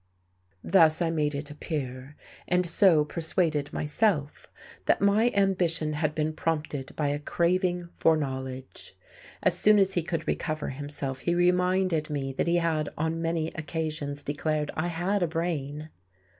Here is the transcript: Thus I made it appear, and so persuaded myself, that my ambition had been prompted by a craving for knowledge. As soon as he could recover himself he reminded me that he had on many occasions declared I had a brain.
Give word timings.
Thus 0.63 0.99
I 0.99 1.11
made 1.11 1.35
it 1.35 1.51
appear, 1.51 2.15
and 2.47 2.65
so 2.65 3.05
persuaded 3.05 3.71
myself, 3.71 4.51
that 4.87 4.99
my 4.99 5.29
ambition 5.35 5.93
had 5.93 6.15
been 6.15 6.33
prompted 6.33 6.95
by 6.95 7.09
a 7.09 7.19
craving 7.19 7.87
for 7.93 8.17
knowledge. 8.17 8.97
As 9.43 9.55
soon 9.55 9.77
as 9.77 9.93
he 9.93 10.01
could 10.01 10.27
recover 10.27 10.69
himself 10.69 11.19
he 11.19 11.35
reminded 11.35 12.09
me 12.09 12.33
that 12.33 12.47
he 12.47 12.55
had 12.57 12.89
on 12.97 13.21
many 13.21 13.49
occasions 13.49 14.23
declared 14.23 14.71
I 14.75 14.87
had 14.87 15.21
a 15.21 15.27
brain. 15.27 15.89